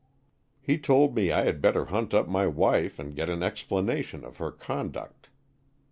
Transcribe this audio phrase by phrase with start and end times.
[0.59, 4.37] He told me I had better hunt up my wife and get an explanation of
[4.37, 5.29] her conduct.